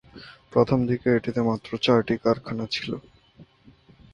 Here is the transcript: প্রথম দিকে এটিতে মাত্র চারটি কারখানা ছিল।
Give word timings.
প্রথম 0.53 0.79
দিকে 0.89 1.07
এটিতে 1.11 1.41
মাত্র 1.41 1.69
চারটি 1.77 2.13
কারখানা 2.23 2.65
ছিল। 2.67 2.91